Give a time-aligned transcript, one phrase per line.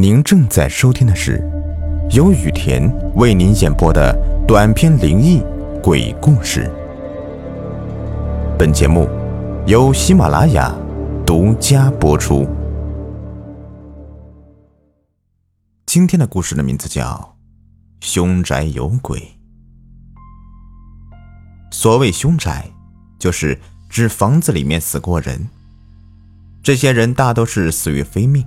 [0.00, 1.46] 您正在收听的是
[2.12, 4.16] 由雨田为您演播的
[4.48, 5.42] 短篇灵异
[5.82, 6.70] 鬼故事。
[8.58, 9.06] 本节目
[9.66, 10.74] 由喜马拉雅
[11.26, 12.48] 独家播出。
[15.84, 17.36] 今天的故事的名字叫
[18.06, 19.18] 《凶宅有鬼》。
[21.70, 22.70] 所谓凶宅，
[23.18, 23.58] 就是
[23.90, 25.46] 指房子里面死过人，
[26.62, 28.42] 这些人大都是死于非命。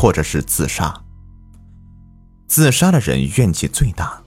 [0.00, 0.94] 或者是自杀。
[2.46, 4.22] 自杀的人怨气最大，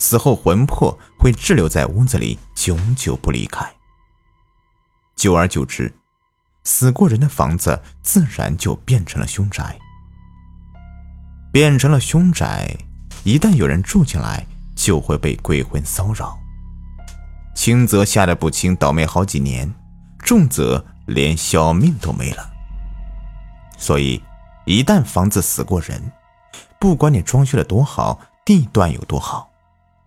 [0.00, 2.36] 死后魂魄会滞留在屋子里，
[2.66, 3.64] 永久不离开。
[5.14, 5.94] 久而久之，
[6.64, 9.78] 死过人的房子自然就变成了凶宅。
[11.52, 12.76] 变成了凶宅，
[13.22, 16.36] 一旦有人住进来，就会被鬼魂骚扰。
[17.54, 19.68] 轻则吓得不轻，倒霉好几年；
[20.18, 22.50] 重则连小命都没了。
[23.78, 24.20] 所以。
[24.66, 26.12] 一旦房子死过人，
[26.80, 29.48] 不管你装修的多好，地段有多好，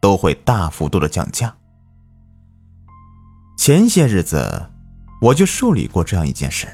[0.02, 1.56] 都会大幅度的降价。
[3.58, 4.70] 前些日子，
[5.22, 6.68] 我就受理过这样一件事，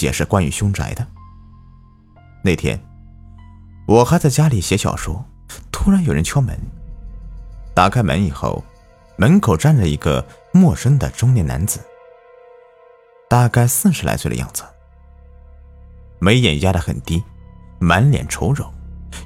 [0.00, 1.06] 也是关于凶宅的。
[2.42, 2.80] 那天，
[3.86, 5.24] 我还在家里写小说，
[5.70, 6.58] 突然有人敲门。
[7.72, 8.64] 打开门以后，
[9.16, 11.78] 门口站着一个陌生的中年男子，
[13.28, 14.64] 大概四十来岁的样子。
[16.22, 17.20] 眉眼压得很低，
[17.80, 18.72] 满脸愁容，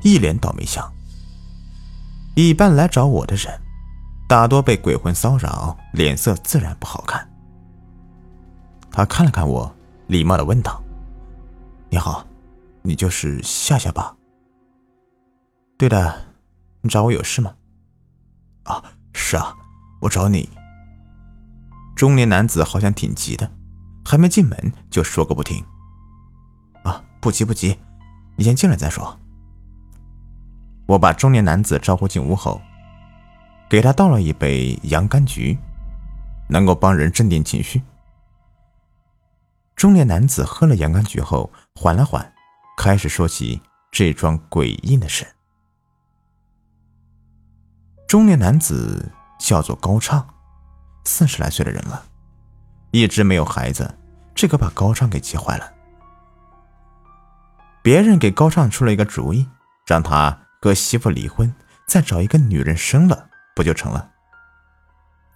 [0.03, 0.83] 一脸倒霉相。
[2.35, 3.53] 一般来找我的人，
[4.27, 7.31] 大多被鬼魂骚扰，脸色自然不好看。
[8.91, 9.71] 他看了看我，
[10.07, 10.83] 礼貌的问道
[11.93, 12.27] ：“你好，
[12.81, 14.17] 你就是夏夏吧
[15.77, 16.25] ？”“对的，
[16.81, 17.53] 你找我有事吗
[18.65, 19.55] ？”“啊，是啊，
[20.01, 20.49] 我找你。”
[21.95, 23.53] 中年男子好像挺急的，
[24.03, 25.63] 还没进门就说个不停。
[27.27, 27.77] 不急不急，
[28.37, 29.19] 你先进来再说。
[30.87, 32.63] 我把中年男子招呼进屋后，
[33.69, 35.59] 给他倒了一杯洋甘菊，
[36.49, 37.83] 能够帮人镇定情绪。
[39.75, 42.33] 中年男子喝了洋甘菊后，缓了缓，
[42.77, 43.61] 开始说起
[43.91, 45.27] 这桩诡异的事。
[48.07, 49.11] 中年男子
[49.41, 50.25] 叫做高畅，
[51.03, 52.05] 四十来岁的人了，
[52.93, 53.93] 一直没有孩子，
[54.33, 55.73] 这可把高畅给急坏了。
[57.87, 59.47] 别人给高畅出了一个主意，
[59.87, 61.55] 让他和媳妇离婚，
[61.87, 64.11] 再找一个女人生了，不就成了？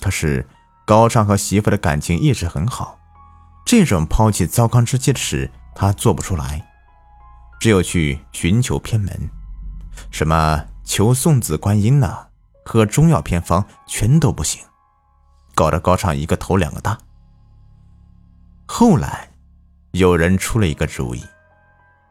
[0.01, 0.45] 可是
[0.85, 2.99] 高畅和媳妇的感情一直很好，
[3.65, 6.69] 这种抛弃糟糠之妻的事他做不出来，
[7.61, 9.31] 只有去寻求偏门，
[10.11, 12.27] 什么求送子观音呐，
[12.65, 14.61] 喝中药偏方全都不行，
[15.55, 16.99] 搞得高畅一个头两个大。
[18.67, 19.31] 后来，
[19.93, 21.25] 有人出了一个主意。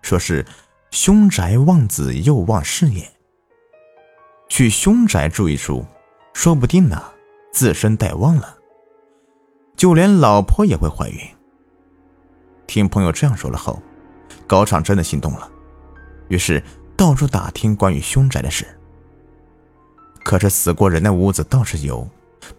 [0.01, 0.45] 说是
[0.91, 3.11] 凶宅旺子又旺事业，
[4.47, 5.85] 去凶宅住一住，
[6.33, 7.03] 说不定呢，
[7.51, 8.57] 自身带旺了，
[9.75, 11.19] 就连老婆也会怀孕。
[12.65, 13.81] 听朋友这样说了后，
[14.47, 15.49] 高畅真的心动了，
[16.27, 16.63] 于是
[16.95, 18.65] 到处打听关于凶宅的事。
[20.23, 22.07] 可是死过人的屋子倒是有，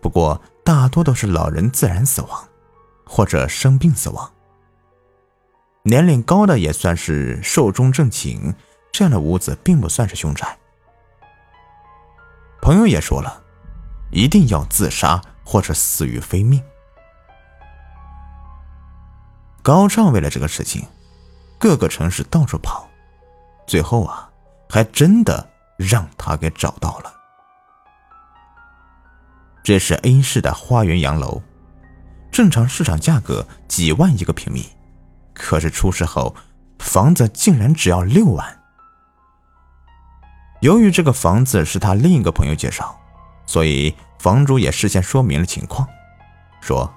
[0.01, 2.49] 不过大多都是老人自然死亡，
[3.05, 4.31] 或者生病死亡。
[5.91, 8.55] 年龄高的也算是寿终正寝，
[8.93, 10.57] 这样的屋子并不算是凶宅。
[12.63, 13.43] 朋友也说了，
[14.13, 16.63] 一定要自杀或者死于非命。
[19.65, 20.87] 高畅为了这个事情，
[21.59, 22.89] 各个城市到处跑，
[23.67, 24.31] 最后啊，
[24.69, 27.13] 还真的让他给找到了。
[29.65, 31.43] 这是 A 市的花园洋楼，
[32.31, 34.69] 正常市场价格几万一个平米。
[35.43, 36.37] 可是出事后，
[36.79, 38.61] 房子竟然只要六万。
[40.61, 42.95] 由于这个房子是他另一个朋友介绍，
[43.47, 45.89] 所以房主也事先说明了情况，
[46.61, 46.93] 说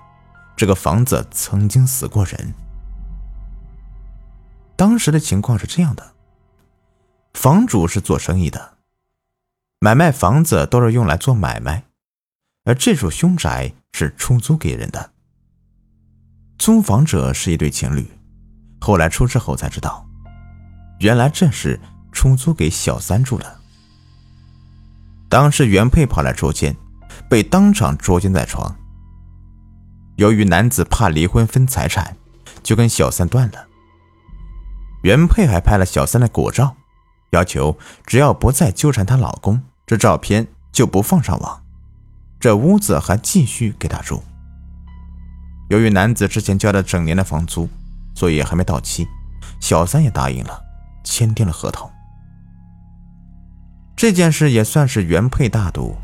[0.57, 2.53] 这个房子曾经死过人。
[4.75, 6.13] 当时的情况是这样的：
[7.33, 8.73] 房主是做生意的，
[9.79, 11.85] 买卖房子都是用来做买卖，
[12.65, 15.11] 而这处凶宅是出租给人的。
[16.57, 18.05] 租房者是一对情侣。
[18.83, 20.05] 后来出事后才知道，
[20.99, 21.79] 原来这是
[22.11, 23.59] 出租给小三住的。
[25.29, 26.75] 当时原配跑来捉奸，
[27.29, 28.75] 被当场捉奸在床。
[30.17, 32.17] 由于男子怕离婚分财产，
[32.61, 33.67] 就跟小三断了。
[35.03, 36.75] 原配还拍了小三的裸照，
[37.29, 41.63] 要求只要不再纠缠她老公，这照片就不放上网，
[42.37, 44.21] 这屋子还继续给她住。
[45.69, 47.69] 由于男子之前交了整年的房租。
[48.15, 49.07] 所以还没到期，
[49.59, 50.61] 小三也答应了，
[51.03, 51.91] 签订了合同。
[53.95, 55.95] 这件事也算是原配大度，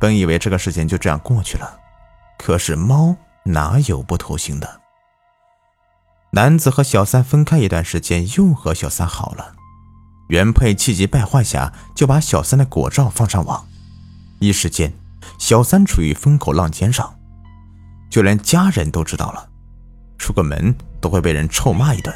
[0.00, 1.78] 本以为这个事情就这样过去了，
[2.38, 4.80] 可是猫哪有不偷腥的？
[6.32, 9.54] 男子和小三分开一段时间，又和小三好了。
[10.28, 13.66] 原配气急败坏下，就把小三的果照放上网，
[14.38, 14.92] 一时间，
[15.38, 17.18] 小三处于风口浪尖上，
[18.10, 19.47] 就连家人都知道了，
[20.18, 22.14] 出个门都会被人臭骂一顿。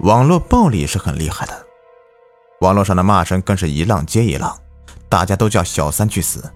[0.00, 1.66] 网络暴力是很厉害的，
[2.60, 4.58] 网络上的骂声更是一浪接一浪，
[5.08, 6.50] 大家都叫小三去死。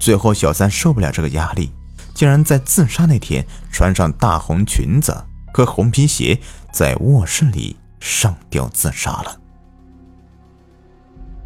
[0.00, 1.72] 最后，小三受不了这个压力。
[2.14, 5.14] 竟然在自杀那天穿上大红裙子
[5.52, 6.40] 和红皮鞋，
[6.72, 9.38] 在卧室里上吊自杀了。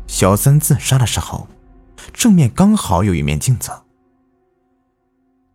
[0.06, 1.48] 小三自杀的时候，
[2.12, 3.72] 正面刚好有一面镜子，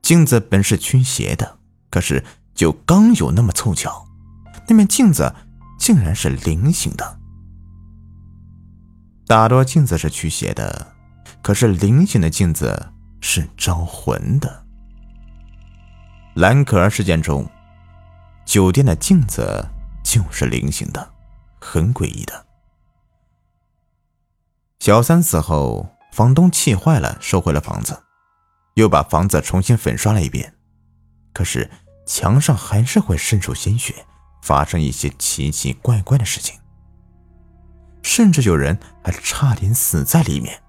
[0.05, 1.57] 镜子本是驱邪的，
[1.89, 2.23] 可是
[2.53, 4.05] 就刚有那么凑巧，
[4.67, 5.33] 那面镜子
[5.79, 7.19] 竟然是菱形的。
[9.25, 10.93] 大多镜子是驱邪的，
[11.41, 14.63] 可是菱形的镜子是招魂的。
[16.35, 17.49] 蓝可儿事件中，
[18.45, 19.67] 酒店的镜子
[20.03, 21.13] 就是菱形的，
[21.59, 22.45] 很诡异的。
[24.77, 28.03] 小三死后，房东气坏了，收回了房子，
[28.75, 30.53] 又把房子重新粉刷了一遍，
[31.33, 31.69] 可是
[32.05, 34.05] 墙上还是会渗出鲜血，
[34.41, 36.59] 发生一些奇奇怪怪的事情，
[38.03, 40.61] 甚至有人还差点死在里面，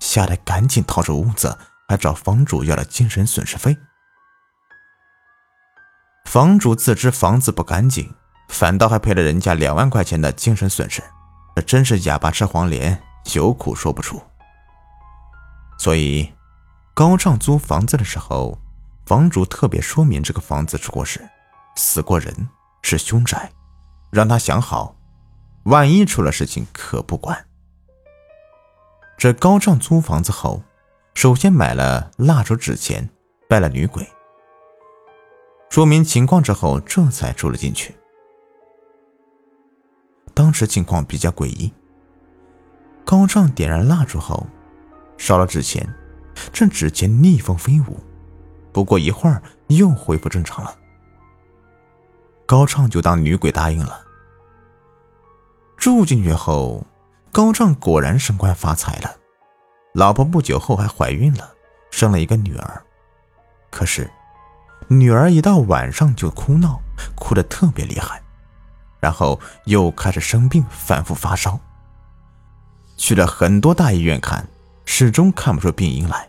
[0.00, 1.56] 吓得赶紧逃出屋子，
[1.88, 3.76] 还找房主要了精神损失费。
[6.26, 8.12] 房主自知房子不干净，
[8.48, 11.02] 反倒还赔了人家两万块钱的精神损失，
[11.54, 13.00] 这真是哑巴吃黄连，
[13.34, 14.20] 有苦说不出。
[15.78, 16.30] 所以，
[17.00, 18.58] 高畅租房子的时候，
[19.06, 21.26] 房主特别说明这个房子出过事，
[21.74, 22.46] 死过人，
[22.82, 23.50] 是凶宅，
[24.10, 24.94] 让他想好，
[25.62, 27.46] 万一出了事情可不管。
[29.16, 30.62] 这高畅租房子后，
[31.14, 33.08] 首先买了蜡烛、纸钱，
[33.48, 34.06] 拜了女鬼。
[35.70, 37.94] 说明情况之后，这才住了进去。
[40.34, 41.72] 当时情况比较诡异。
[43.06, 44.46] 高畅点燃蜡烛后，
[45.16, 45.88] 烧了纸钱，
[46.52, 47.98] 这纸钱逆风飞舞，
[48.72, 50.74] 不过一会儿又恢复正常了。
[52.46, 54.00] 高畅就当女鬼答应了。
[55.76, 56.86] 住进去后，
[57.32, 59.16] 高畅果然升官发财了，
[59.94, 61.54] 老婆不久后还怀孕了，
[61.90, 62.82] 生了一个女儿。
[63.70, 64.10] 可是。
[64.88, 66.80] 女儿一到晚上就哭闹，
[67.14, 68.20] 哭得特别厉害，
[68.98, 71.60] 然后又开始生病，反复发烧。
[72.96, 74.48] 去了很多大医院看，
[74.92, 76.26] 始终看不出病因来。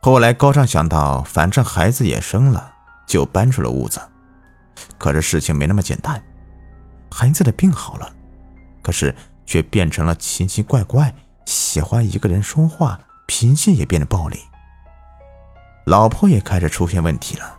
[0.00, 2.72] 后来高畅想到，反正孩子也生了，
[3.08, 4.00] 就搬出了屋子。
[4.96, 6.22] 可是事情没那么简单，
[7.10, 8.08] 孩子的病好了，
[8.82, 9.12] 可是
[9.44, 11.12] 却变成了奇奇怪怪，
[11.44, 14.38] 喜欢一个人说话，脾气也变得暴力。
[15.86, 17.58] 老婆也开始出现问题了，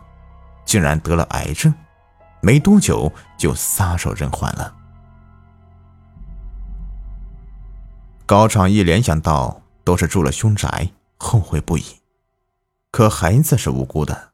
[0.64, 1.72] 竟然得了癌症，
[2.40, 4.74] 没多久就撒手人寰了。
[8.32, 11.84] 高畅一联想到都是住了凶宅，后悔不已。
[12.90, 14.32] 可孩子是无辜的，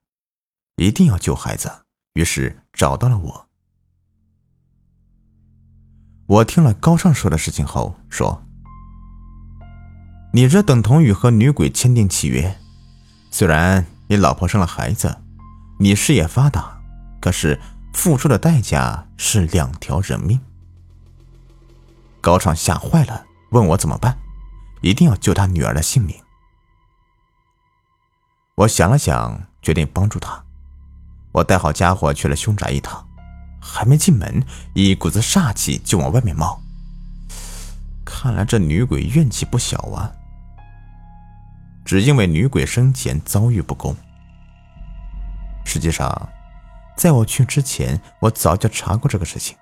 [0.77, 1.69] 一定要救孩子，
[2.13, 3.49] 于是找到了我。
[6.29, 8.45] 我听了高畅说的事情后说
[10.33, 12.57] ：“你这等同于和女鬼签订契约。”
[13.33, 15.17] 虽然你老婆生了孩子，
[15.81, 16.81] 你事业发达，
[17.21, 17.61] 可是
[17.95, 20.41] 付出的代价是两条人命。
[22.21, 24.19] 高畅吓坏了，问我怎么办，
[24.81, 26.15] 一定要救他女儿的性命。
[28.55, 30.45] 我想了想，决定帮助他。
[31.33, 33.07] 我带好家伙去了凶宅一趟，
[33.61, 34.43] 还没进门，
[34.75, 36.61] 一股子煞气就往外面冒。
[38.05, 40.13] 看来这女鬼怨气不小啊。
[41.85, 43.97] 只因为女鬼生前遭遇不公。
[45.65, 46.29] 实际上，
[46.97, 49.57] 在我去之前，我早就查过这个事情，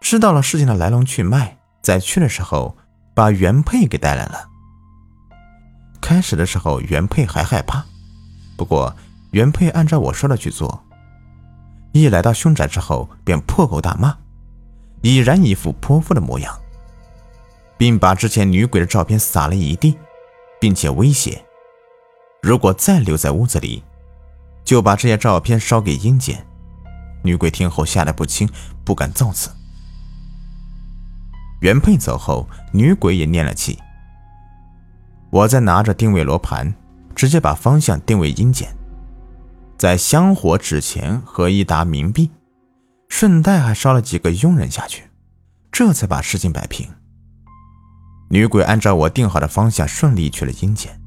[0.00, 1.55] 知道了事情的来龙去脉。
[1.86, 2.76] 在去的时候，
[3.14, 4.48] 把原配给带来了。
[6.00, 7.84] 开始的时候，原配还害怕，
[8.56, 8.92] 不过
[9.30, 10.82] 原配按照我说的去做。
[11.92, 14.16] 一来到凶宅之后，便破口大骂，
[15.00, 16.58] 已然一副泼妇的模样，
[17.78, 19.96] 并把之前女鬼的照片撒了一地。
[20.58, 21.44] 并且威胁，
[22.42, 23.84] 如果再留在屋子里，
[24.64, 26.44] 就把这些照片烧给阴间。
[27.22, 28.48] 女鬼听后吓得不轻，
[28.82, 29.50] 不敢造次。
[31.60, 33.78] 原配走后，女鬼也念了气。
[35.30, 36.74] 我再拿着定位罗盘，
[37.14, 38.68] 直接把方向定位阴间，
[39.76, 42.30] 在香火纸钱和一沓冥币，
[43.08, 45.04] 顺带还烧了几个佣人下去，
[45.72, 46.88] 这才把事情摆平。
[48.28, 51.00] 女鬼按照我定好的方向顺利去了阴间。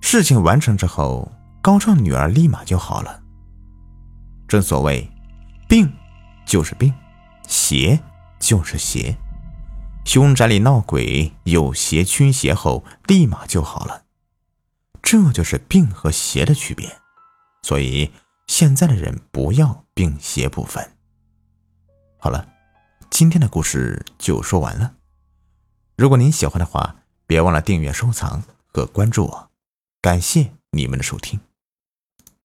[0.00, 3.22] 事情完成之后，高畅女儿立马就好了。
[4.46, 5.10] 正所谓，
[5.68, 5.92] 病
[6.46, 6.94] 就是病，
[7.46, 8.02] 邪
[8.38, 9.16] 就是邪。
[10.04, 14.04] 凶宅里闹鬼，有邪驱邪后立马就好了。
[15.02, 16.98] 这就是病和邪的区别。
[17.62, 18.12] 所以
[18.46, 20.92] 现在的人不要病邪不分。
[22.18, 22.48] 好了，
[23.10, 24.94] 今天的故事就说完了。
[25.96, 29.50] 如果您喜欢的话，别忘了订阅、收藏和关注我。
[30.00, 31.40] 感谢你们的收听。